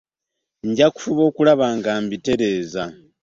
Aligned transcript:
nja 0.67 0.87
kufuba 0.93 1.21
okulaba 1.29 1.67
nga 1.77 1.91
mbitereeza. 2.03 2.83